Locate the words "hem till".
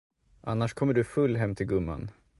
1.37-1.65